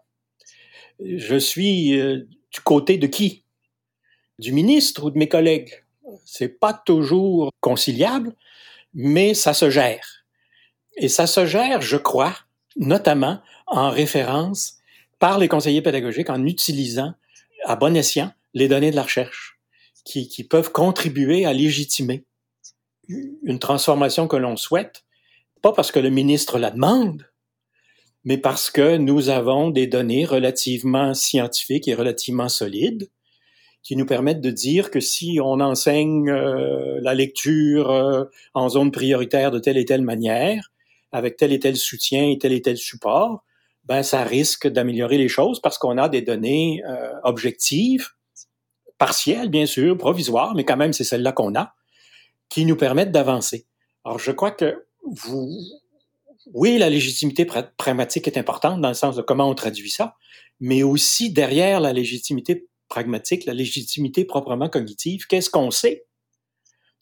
[1.01, 3.45] Je suis euh, du côté de qui?
[4.39, 5.85] Du ministre ou de mes collègues?
[6.25, 8.35] C'est pas toujours conciliable,
[8.93, 10.25] mais ça se gère.
[10.97, 12.37] Et ça se gère, je crois,
[12.77, 14.75] notamment en référence
[15.19, 17.15] par les conseillers pédagogiques en utilisant
[17.65, 19.60] à bon escient les données de la recherche
[20.11, 22.25] qui, peuvent contribuer à légitimer
[23.09, 25.05] une transformation que l'on souhaite,
[25.63, 27.27] pas parce que le ministre la demande,
[28.25, 33.11] mais parce que nous avons des données relativement scientifiques et relativement solides
[33.83, 38.91] qui nous permettent de dire que si on enseigne euh, la lecture euh, en zone
[38.91, 40.71] prioritaire de telle et telle manière,
[41.13, 43.43] avec tel et tel soutien et tel et tel support,
[43.85, 48.09] ben ça risque d'améliorer les choses parce qu'on a des données euh, objectives
[49.01, 51.75] partielle, bien sûr, provisoire, mais quand même, c'est celle-là qu'on a,
[52.51, 53.67] qui nous permettent d'avancer.
[54.05, 54.87] Alors, je crois que
[55.17, 55.49] vous,
[56.53, 57.47] oui, la légitimité
[57.79, 60.17] pragmatique est importante dans le sens de comment on traduit ça,
[60.61, 66.05] mais aussi derrière la légitimité pragmatique, la légitimité proprement cognitive, qu'est-ce qu'on sait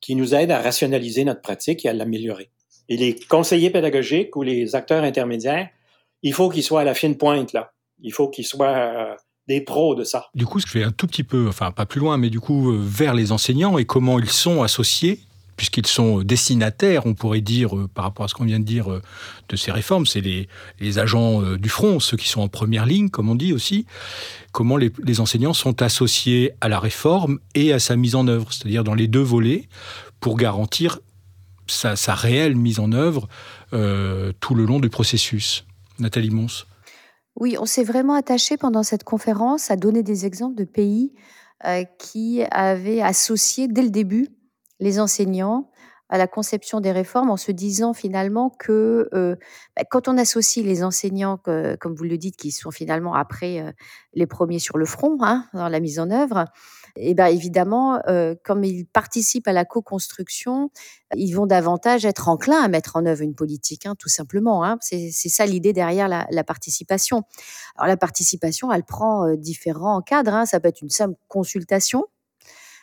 [0.01, 2.53] qui nous aide à rationaliser notre pratique et à l'améliorer?
[2.89, 5.69] Et les conseillers pédagogiques ou les acteurs intermédiaires,
[6.23, 7.73] il faut qu'ils soient à la fine pointe là.
[8.01, 9.17] Il faut qu'ils soient euh,
[9.49, 10.27] des pros de ça.
[10.35, 12.71] Du coup, je vais un tout petit peu, enfin pas plus loin, mais du coup
[12.71, 15.21] euh, vers les enseignants et comment ils sont associés
[15.59, 18.91] puisqu'ils sont destinataires, on pourrait dire, euh, par rapport à ce qu'on vient de dire
[18.91, 19.03] euh,
[19.51, 23.11] de ces réformes, c'est les, agents euh, du front, ceux qui sont en première ligne,
[23.11, 23.85] comme on dit aussi,
[24.53, 28.85] comment les, enseignants sont associés à la réforme et à sa mise en œuvre, c'est-à-dire
[28.85, 29.69] dans les deux volets,
[30.21, 31.01] pour garantir
[31.67, 33.29] sa, réelle mise en œuvre
[34.41, 35.67] tout le long du processus.
[35.99, 36.65] Nathalie Mons.
[37.41, 41.15] Oui, on s'est vraiment attaché pendant cette conférence à donner des exemples de pays
[41.99, 44.29] qui avaient associé dès le début
[44.81, 45.71] les enseignants
[46.09, 49.37] à la conception des réformes en se disant finalement que euh,
[49.77, 51.39] bah, quand on associe les enseignants,
[51.81, 53.73] comme vous le dites, qui sont finalement après euh,
[54.15, 56.47] les premiers sur le front hein, dans la mise en œuvre,
[56.99, 60.71] et bien évidemment, euh, comme ils participent à la co-construction,
[61.15, 64.65] ils vont davantage être enclins à mettre en œuvre une politique, hein, tout simplement.
[64.65, 64.79] Hein.
[64.81, 67.23] C'est ça l'idée derrière la, participation.
[67.77, 70.35] Alors la participation, elle prend différents cadres.
[70.35, 70.47] Hein.
[70.47, 72.07] Ça peut être une simple consultation,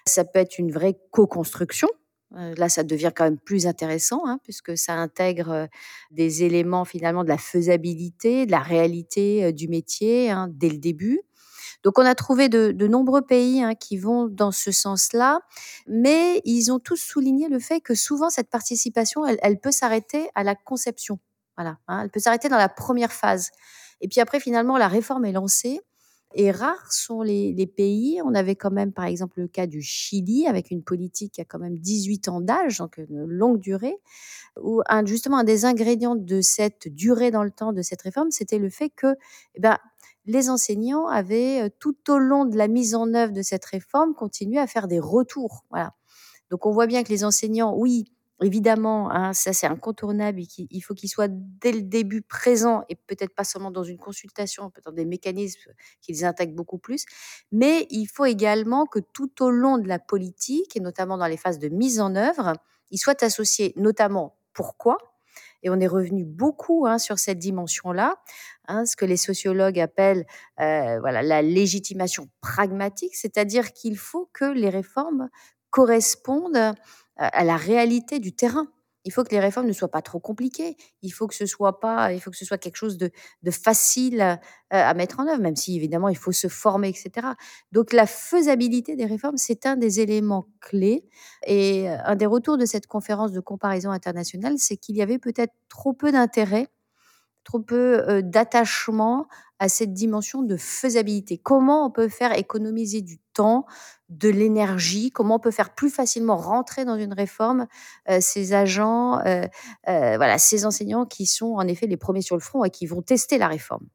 [0.07, 1.89] ça peut être une vraie co-construction.
[2.35, 5.67] Euh, là, ça devient quand même plus intéressant, puisque ça intègre euh,
[6.11, 11.21] des éléments finalement de la faisabilité, de la réalité euh, du métier dès le début.
[11.85, 15.39] Donc, on a trouvé de, nombreux pays hein, qui vont dans ce sens-là,
[15.87, 20.43] mais ils ont tous souligné le fait que souvent cette participation, elle, peut s'arrêter à
[20.43, 21.19] la conception.
[21.55, 23.51] Voilà, elle peut s'arrêter dans la première phase.
[24.01, 25.79] Et puis après, finalement, la réforme est lancée
[26.35, 28.21] et rares sont les, pays.
[28.23, 31.45] On avait quand même, par exemple, le cas du Chili, avec une politique qui a
[31.45, 33.97] quand même 18 ans d'âge, donc une longue durée,
[34.61, 38.59] où justement un des ingrédients de cette durée dans le temps de cette réforme, c'était
[38.59, 39.15] le fait que
[39.55, 39.77] eh ben,
[40.25, 44.13] les enseignants avaient, euh, tout au long de la mise en œuvre de cette réforme,
[44.13, 45.63] continué à faire des retours.
[45.69, 45.93] Voilà.
[46.49, 48.05] Donc on voit bien que les enseignants, oui,
[48.43, 50.41] Évidemment, hein, ça c'est incontournable.
[50.57, 54.69] Il faut qu'ils soient dès le début présents et peut-être pas seulement dans une consultation,
[54.69, 55.71] peut-être dans des mécanismes
[56.01, 57.05] qu'ils intègrent beaucoup plus.
[57.53, 61.37] Mais il faut également que tout au long de la politique et notamment dans les
[61.37, 62.53] phases de mise en œuvre,
[62.91, 64.97] ils soient associés notamment pourquoi?
[65.63, 68.15] Et on est revenu beaucoup hein, sur cette dimension-là,
[68.67, 70.25] hein, ce que les sociologues appellent
[70.59, 75.29] euh, voilà la légitimation pragmatique, c'est-à-dire qu'il faut que les réformes
[75.71, 76.73] correspondent
[77.17, 78.67] à la réalité du terrain.
[79.05, 80.75] Il faut que les réformes ne soient pas trop compliquées.
[81.03, 83.11] Il faut que ce soit pas, il faut que ce soit quelque chose de,
[83.51, 84.39] facile
[84.71, 87.27] à, mettre en œuvre, même si évidemment il faut se former, etc.
[87.71, 91.05] Donc la faisabilité des réformes, c'est un des éléments clés.
[91.45, 95.19] Et euh, un des retours de cette conférence de comparaison internationale, c'est qu'il y avait
[95.19, 96.67] peut-être trop peu d'intérêt,
[97.45, 99.27] trop peu euh, d'attachement
[99.59, 101.37] à cette dimension de faisabilité.
[101.37, 103.65] Comment on peut faire économiser du temps,
[104.09, 107.67] de l'énergie, comment on peut faire plus facilement rentrer dans une réforme
[108.09, 109.47] euh, ces agents, euh,
[109.85, 113.01] voilà, ces enseignants qui sont en effet les premiers sur le front et qui vont
[113.01, 113.87] tester la réforme?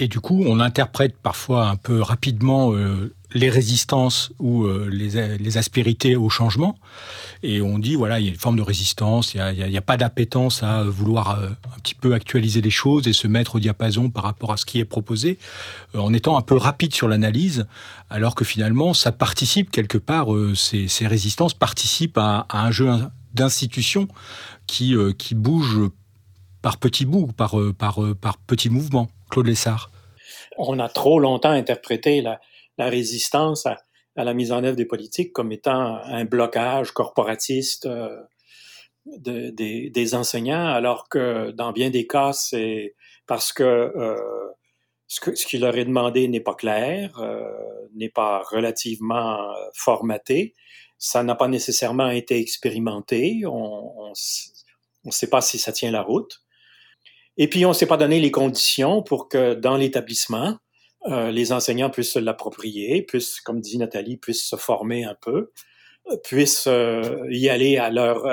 [0.00, 2.72] Et du coup, on interprète parfois un peu rapidement
[3.32, 6.76] les résistances ou les, aspérités au changement.
[7.44, 9.96] Et on dit, voilà, il y a une forme de résistance, il n'y a, pas
[9.96, 14.24] d'appétence à vouloir un petit peu actualiser les choses et se mettre au diapason par
[14.24, 15.38] rapport à ce qui est proposé,
[15.96, 17.66] en étant un peu rapide sur l'analyse,
[18.10, 22.90] alors que finalement, ça participe quelque part, ces, résistances participent à, un jeu
[23.34, 24.08] d'institutions
[24.66, 25.80] qui, qui bouge
[26.62, 29.08] par petits bouts, par, par, par petits mouvements.
[30.56, 32.40] On a trop longtemps interprété la,
[32.78, 33.76] résistance à,
[34.16, 38.22] la mise en œuvre des politiques comme étant un blocage corporatiste euh,
[39.06, 42.94] des, enseignants, alors que dans bien des cas, c'est
[43.26, 44.16] parce que euh,
[45.06, 47.42] ce qui leur est demandé n'est pas clair, euh,
[47.94, 50.54] n'est pas relativement formaté,
[50.98, 54.12] ça n'a pas nécessairement été expérimenté, on
[55.04, 56.43] ne sait pas si ça tient la route.
[57.36, 60.56] Et puis, on s'est pas donné les conditions pour que dans l'établissement,
[61.06, 65.50] euh, les enseignants puissent se l'approprier, puissent, comme dit Nathalie, puissent se former un peu,
[66.10, 68.24] euh, puissent euh, y aller à leur,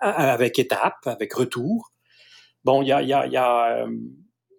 [0.00, 1.92] avec étapes, avec retour.
[2.64, 3.86] Bon, il y a, y, a, y, a,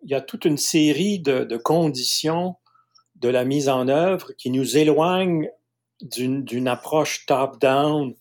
[0.03, 2.55] y a toute une série de, de, conditions
[3.15, 5.49] de la mise en œuvre qui nous éloignent
[6.01, 8.13] d'une approche top-down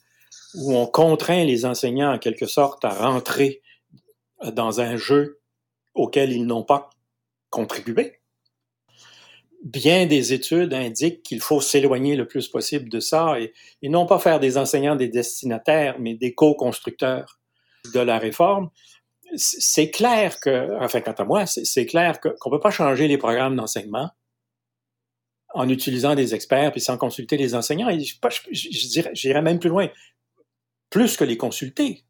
[0.55, 3.63] où on contraint les enseignants en quelque sorte à rentrer
[4.53, 5.41] dans un jeu
[5.97, 6.91] auxquels ils n'ont pas
[7.51, 8.21] contribué.
[9.65, 14.21] Bien des études indiquent qu'il faut s'éloigner le plus possible de ça et, non pas
[14.21, 17.41] faire des enseignants des destinataires, mais des co-constructeurs
[17.93, 18.71] de la réforme.
[19.35, 23.19] C'est clair que, enfin, quant à moi, c'est clair qu'on ne peut pas changer les
[23.19, 24.11] programmes d'enseignement
[25.55, 27.89] en utilisant des experts puis sans consulter les enseignants.
[27.89, 28.15] Et je,
[29.15, 29.89] j'irais même plus loin,
[30.91, 32.05] plus que les consulter,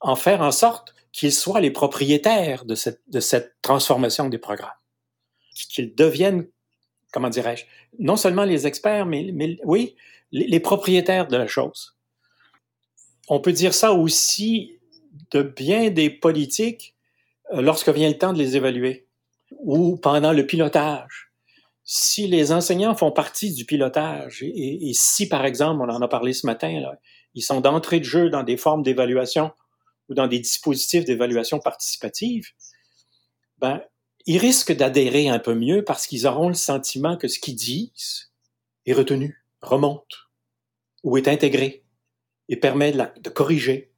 [0.00, 4.74] en faire en sorte qu'ils soient les propriétaires de cette, transformation des programmes.
[5.54, 6.48] Qu'ils deviennent,
[7.12, 7.64] comment dirais-je,
[8.00, 9.94] non seulement les experts, mais, oui,
[10.32, 11.96] les, propriétaires de la chose.
[13.28, 14.80] on peut dire ça aussi
[15.30, 16.96] de bien des politiques
[17.52, 19.06] euh, lorsque vient le temps de les évaluer
[19.60, 21.30] ou pendant le pilotage.
[21.84, 26.32] Si les enseignants font partie du pilotage et, si, par exemple, on en a parlé
[26.32, 26.82] ce matin,
[27.34, 29.52] ils sont d'entrée de jeu dans des formes d'évaluation
[30.08, 32.48] ou dans des dispositifs d'évaluation participative,
[33.58, 33.82] ben,
[34.26, 38.32] ils risquent d'adhérer un peu mieux parce qu'ils auront le sentiment que ce qu'ils disent
[38.86, 40.28] est retenu, remonte
[41.02, 41.84] ou est intégré
[42.48, 43.92] et permet de, corriger,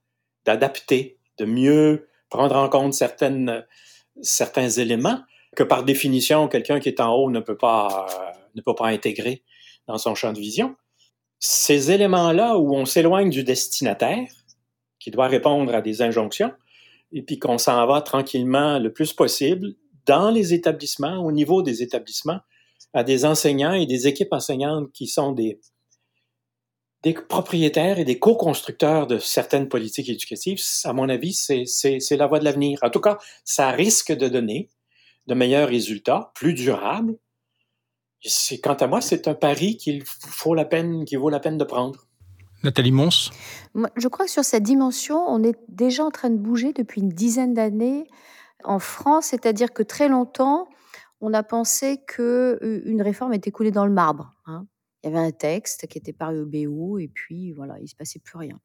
[0.44, 5.20] d'adapter, de mieux prendre en compte certains éléments
[5.54, 8.06] que par définition, quelqu'un qui est en haut ne peut pas,
[8.54, 9.42] ne peut pas intégrer
[9.86, 10.76] dans son champ de vision.
[11.38, 14.28] Ces éléments-là où on s'éloigne du destinataire,
[15.06, 16.52] qui doit répondre à des injonctions,
[17.12, 21.80] et puis qu'on s'en va tranquillement le plus possible dans les établissements, au niveau des
[21.80, 22.40] établissements,
[22.92, 25.60] à des enseignants et des équipes enseignantes qui sont des,
[27.28, 32.44] propriétaires et des co-constructeurs de certaines politiques éducatives, à mon avis, c'est la voie de
[32.44, 32.80] l'avenir.
[32.82, 34.70] En tout cas, ça risque de donner
[35.28, 37.16] de meilleurs résultats, plus durables.
[38.60, 41.64] Quant à moi, c'est un pari qu'il faut la peine, qui vaut la peine de
[41.64, 42.08] prendre.
[42.64, 43.30] Nathalie Mons
[43.96, 47.10] Je crois que sur cette dimension, on est déjà en train de bouger depuis une
[47.10, 48.08] dizaine d'années
[48.64, 50.68] en France, c'est-à-dire que très longtemps,
[51.20, 54.32] on a pensé qu'une réforme était coulée dans le marbre.
[54.46, 54.66] Hein.
[55.02, 57.94] Il y avait un texte qui était paru au BO et puis voilà, il se
[57.94, 58.58] passait plus rien.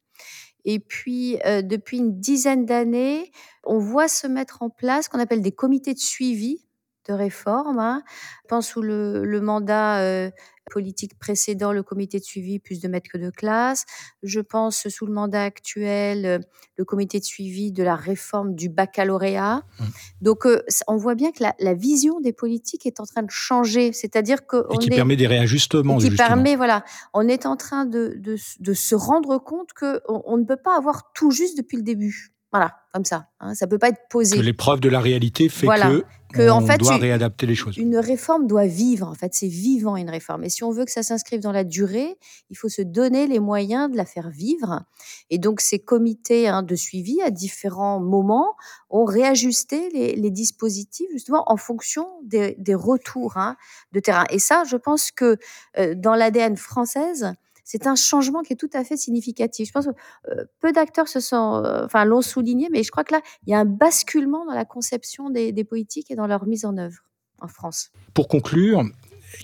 [0.66, 3.32] Et puis, depuis une dizaine d'années,
[3.64, 6.66] on voit se mettre en place ce qu'on appelle des comités de suivi
[7.08, 7.80] de réforme.
[7.80, 8.04] Hein.
[8.44, 10.32] Je pense sous le, mandat
[10.70, 13.86] politique précédent, le comité de suivi plus de maîtres que de classe.
[14.24, 16.46] Je pense sous le mandat actuel,
[16.78, 19.64] le comité de suivi de la réforme du baccalauréat.
[19.80, 19.84] Mmh.
[20.22, 20.48] Donc,
[20.88, 23.94] on voit bien que la, vision des politiques est en train de changer.
[23.94, 25.98] C'est-à-dire que et qui permet des réajustements.
[25.98, 26.84] Qui permet, voilà,
[27.14, 31.12] on est en train de, de, se rendre compte que on ne peut pas avoir
[31.14, 32.34] tout juste depuis le début.
[32.52, 33.28] Voilà, comme ça.
[33.40, 34.36] Hein, ça peut pas être posé.
[34.36, 37.78] Que l'épreuve de la réalité fait que, que on en fait, doit réadapter les choses.
[37.78, 39.08] Une réforme doit vivre.
[39.08, 40.44] En fait, c'est vivant une réforme.
[40.44, 42.18] Et si on veut que ça s'inscrive dans la durée,
[42.50, 44.84] il faut se donner les moyens de la faire vivre.
[45.30, 48.56] Et donc, ces comités hein, de suivi à différents moments
[48.90, 53.56] ont réajusté les, les dispositifs justement en fonction des, des retours hein,
[53.94, 54.26] de terrain.
[54.30, 55.38] Et ça, je pense que
[55.78, 59.68] euh, dans l'ADN française, c'est un changement qui est tout à fait significatif.
[59.68, 59.92] Je pense que
[60.32, 63.52] euh, peu d'acteurs se sont, euh, enfin, l'ont souligné, mais je crois que là, il
[63.52, 66.98] y a un basculement dans la conception des, politiques et dans leur mise en œuvre
[67.40, 67.92] en France.
[68.14, 68.84] Pour conclure,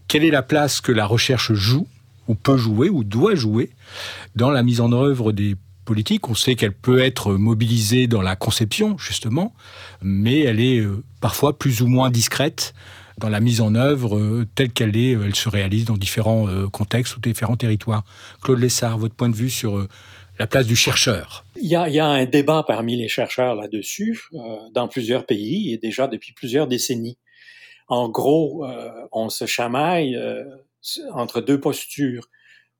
[0.08, 1.88] quelle est la place que la recherche joue,
[2.27, 3.69] ou peut jouer, ou doit jouer,
[4.36, 6.27] dans la mise en œuvre des politiques?
[6.27, 9.53] On sait qu'elle peut être mobilisée dans la conception, justement,
[10.01, 12.73] mais elle est euh, parfois plus ou moins discrète
[13.17, 16.47] dans la mise en œuvre euh, telle qu'elle est, euh, elle se réalise dans différents
[16.47, 18.03] euh, contextes ou différents territoires.
[18.41, 19.88] Claude Lessard, votre point de vue sur
[20.39, 21.45] la place du chercheur?
[21.56, 24.21] Il y, a, il y a un débat parmi les chercheurs là-dessus
[24.71, 27.17] dans plusieurs pays et déjà depuis plusieurs décennies.
[27.88, 28.65] En gros,
[29.12, 30.15] on se chamaille
[31.13, 32.30] entre deux postures.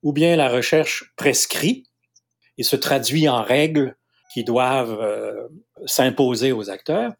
[0.04, 1.84] Ou bien la recherche prescrit
[2.58, 3.96] et se traduit en règles
[4.32, 5.48] qui doivent
[5.86, 7.12] s'imposer aux acteurs,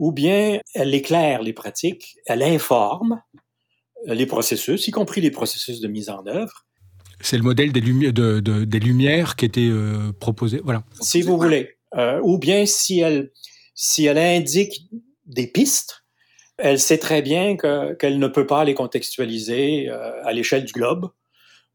[0.00, 3.20] ou bien elle éclaire les pratiques, elle informe
[4.06, 6.66] les processus, y compris les processus de mise en œuvre.
[7.20, 10.62] C'est le modèle des, des lumières qui était euh, proposé.
[10.64, 10.84] Voilà.
[11.02, 11.76] Si vous voulez.
[11.96, 13.30] Euh, ou bien si elle,
[13.74, 14.88] si elle indique
[15.26, 16.04] des pistes,
[16.56, 21.10] elle sait très bien qu'elle ne peut pas les contextualiser euh, à l'échelle du globe,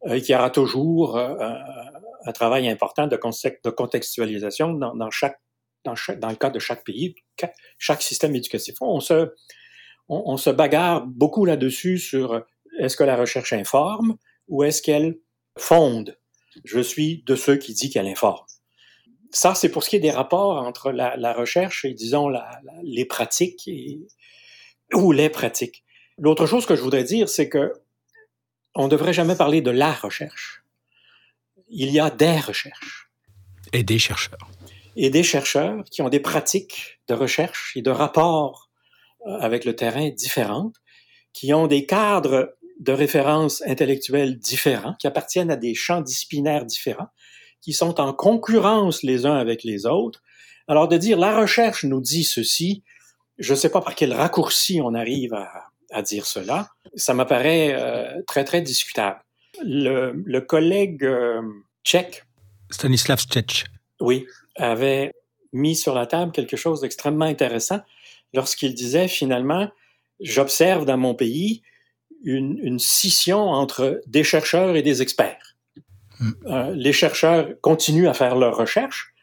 [0.08, 5.40] et qu'il y aura toujours un travail important de, de contextualisation dans, dans chaque
[5.86, 7.16] dans, le cas de chaque pays,
[7.78, 8.76] chaque système éducatif.
[8.82, 12.44] On se, bagarre beaucoup là-dessus sur
[12.80, 14.18] est-ce que la recherche informe
[14.48, 15.18] ou est-ce qu'elle
[15.58, 16.18] fonde?
[16.64, 18.46] Je suis de ceux qui disent qu'elle informe.
[19.32, 22.32] Ça, c'est pour ce qui est des rapports entre la, recherche et, disons,
[22.84, 23.70] les pratiques
[24.94, 25.84] ou les pratiques.
[26.18, 27.74] L'autre chose que je voudrais dire, c'est que
[28.76, 30.64] on ne devrait jamais parler de la recherche.
[31.70, 33.10] Il y a des recherches.
[33.74, 34.50] Et des chercheurs
[34.96, 38.70] et des chercheurs qui ont des pratiques de recherche et de rapport
[39.28, 40.76] euh, avec le terrain différentes,
[41.34, 47.10] qui ont des cadres de référence intellectuels différents, qui appartiennent à des champs disciplinaires différents,
[47.62, 50.22] qui sont en concurrence les uns avec les autres.
[50.68, 52.84] Alors de dire la recherche nous dit ceci,
[53.38, 58.22] je ne sais pas par quel raccourci on arrive à, dire cela, ça m'apparaît euh,
[58.28, 59.20] très très discutable.
[59.62, 61.42] Le, collègue euh,
[61.86, 62.26] tchèque,
[62.70, 63.66] Stanislav Tchèque,
[64.02, 64.26] oui,
[64.56, 65.14] avait
[65.54, 67.80] mis sur la table quelque chose d'extrêmement intéressant
[68.34, 69.70] lorsqu'il disait finalement,
[70.20, 71.62] j'observe dans mon pays
[72.24, 75.56] une, scission entre des chercheurs et des experts.
[76.20, 76.32] Mm.
[76.48, 79.14] Euh, les chercheurs continuent à faire leurs recherches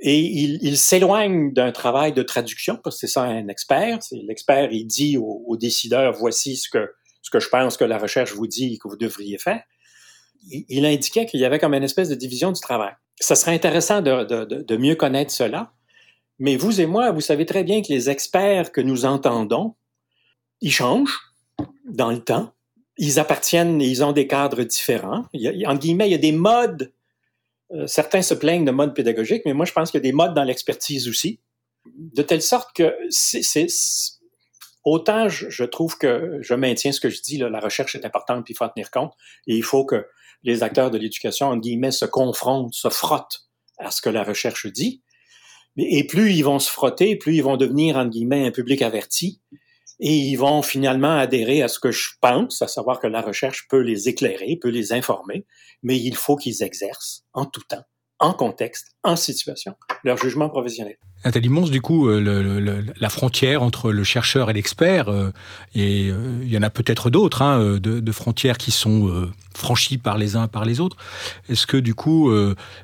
[0.00, 3.98] et ils s'éloignent d'un travail de traduction, parce que c'est ça un expert.
[4.12, 8.32] L'expert, il dit aux, décideurs, voici ce que, ce que je pense que la recherche
[8.32, 9.62] vous dit et que vous devriez faire.
[10.50, 12.92] Il, indiquait qu'il y avait comme une espèce de division du travail.
[13.20, 15.72] Ça serait intéressant de, mieux connaître cela.
[16.38, 19.74] Mais vous et moi, vous savez très bien que les experts que nous entendons,
[20.60, 21.34] ils changent
[21.84, 22.52] dans le temps
[22.98, 25.24] ils appartiennent, ils ont des cadres différents.
[25.32, 26.92] Il en guillemets, il y a des modes.
[27.72, 30.12] Euh, certains se plaignent de modes pédagogiques, mais moi, je pense qu'il y a des
[30.12, 31.40] modes dans l'expertise aussi.
[31.86, 33.66] De telle sorte que c'est,
[34.84, 38.56] autant je, trouve que je maintiens ce que je dis, la recherche est importante, il
[38.56, 39.12] faut en tenir compte,
[39.46, 40.06] et il faut que
[40.42, 44.66] les acteurs de l'éducation, en guillemets, se confrontent, se frottent à ce que la recherche
[44.66, 45.02] dit.
[45.76, 49.40] Et plus ils vont se frotter, plus ils vont devenir, en guillemets, un public averti,
[50.00, 53.66] et ils vont finalement adhérer à ce que je pense, à savoir que la recherche
[53.68, 55.46] peut les éclairer, peut les informer,
[55.82, 57.84] mais il faut qu'ils exercent en tout temps,
[58.18, 59.74] en contexte, en situation,
[60.04, 60.96] leur jugement professionnel.
[61.24, 65.32] Nathalie Mons, du coup, euh, la frontière entre le chercheur et l'expert, euh,
[65.74, 70.16] et euh, il y en a peut-être d'autres, hein, de, frontières qui sont franchies par
[70.16, 70.96] les uns par les autres.
[71.48, 72.32] Est-ce que, du coup,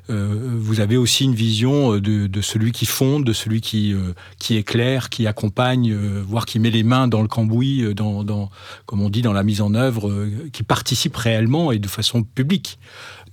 [0.07, 3.95] vous avez aussi une vision de, celui qui fonde, de celui qui,
[4.39, 8.49] qui éclaire, qui accompagne, voire qui met les mains dans le cambouis, dans,
[8.85, 12.77] comme on dit, dans la mise en œuvre, qui participe réellement et de façon publique?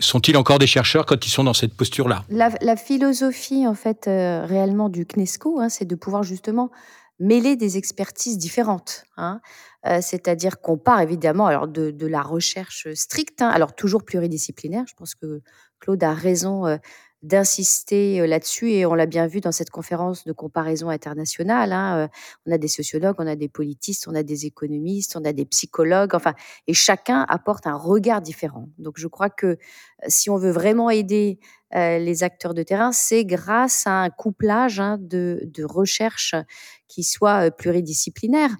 [0.00, 2.24] Sont-ils encore des chercheurs quand ils sont dans cette posture-là?
[2.30, 6.70] La, philosophie, en fait, réellement du CNESCO, hein, c'est de pouvoir justement
[7.18, 9.04] mêler des expertises différentes.
[9.16, 9.40] Hein.
[9.86, 14.84] Euh, c'est-à-dire qu'on part évidemment alors de, la recherche stricte, hein, alors toujours pluridisciplinaire.
[14.86, 15.42] Je pense que
[15.80, 16.76] Claude a raison euh,
[17.22, 21.72] d'insister euh, là-dessus et on l'a bien vu dans cette conférence de comparaison internationale.
[21.72, 22.08] Hein, euh,
[22.46, 25.44] on a des sociologues, on a des politistes, on a des économistes, on a des
[25.44, 26.34] psychologues, enfin,
[26.66, 28.68] et chacun apporte un regard différent.
[28.78, 29.56] Donc je crois que euh,
[30.08, 31.38] si on veut vraiment aider
[31.74, 36.34] les acteurs de terrain, c'est grâce à un couplage hein, de, de, recherche
[36.86, 38.50] qui soit pluridisciplinaire.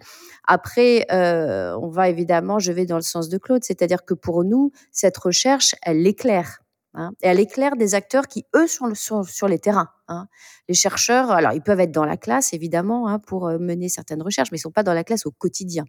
[0.48, 4.72] Après, on va évidemment, je vais dans le sens de Claude, c'est-à-dire que pour nous,
[4.92, 6.61] cette recherche, elle éclaire
[6.94, 9.88] Hein, et elle éclaire des acteurs qui, eux, sont, sur, les terrains.
[10.08, 10.28] Hein.
[10.68, 14.22] Les chercheurs, alors ils peuvent être dans la classe, évidemment, hein, pour euh, mener certaines
[14.22, 15.84] recherches, mais ils ne sont pas dans la classe au quotidien.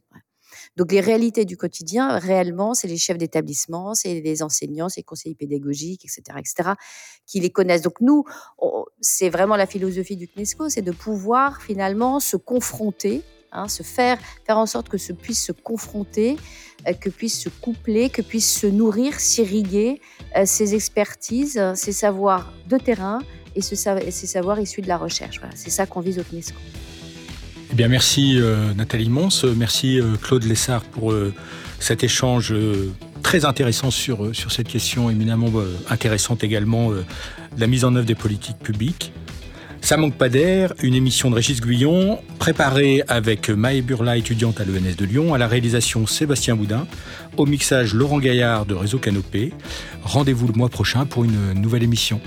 [0.77, 5.05] Donc les réalités du quotidien, réellement, c'est les chefs d'établissement, c'est les enseignants, c'est les
[5.05, 6.71] conseillers pédagogiques, etc., etc.,
[7.25, 7.81] qui les connaissent.
[7.81, 8.23] Donc nous,
[9.01, 13.23] c'est vraiment la philosophie du CNESCO, c'est de pouvoir finalement se confronter
[13.55, 16.37] Hein, se faire, faire en sorte que ce puisse se confronter,
[16.87, 20.01] euh, que puisse se coupler, que puisse se nourrir, s'irriguer
[20.35, 23.19] euh, ces expertises, ces savoirs de terrain
[23.55, 25.39] et ce, ces savoirs issus de la recherche.
[25.53, 26.57] c'est ça qu'on vise au CNESCO.
[27.71, 31.13] Eh bien, merci euh, Nathalie Mons, merci Claude Lessard pour
[31.77, 32.55] cet échange
[33.21, 35.51] très intéressant sur, sur cette question éminemment
[35.91, 36.89] intéressante également
[37.55, 39.13] la mise en œuvre des politiques publiques.
[39.83, 44.63] Ça manque pas d'air, une émission de Régis Guyon, préparée avec Maë Burla, étudiante à
[44.63, 46.87] l'ENS de Lyon, à la réalisation Sébastien Boudin,
[47.35, 49.51] au mixage Laurent Gaillard de Réseau Canopé.
[50.01, 52.21] Rendez-vous le mois prochain pour une nouvelle émission.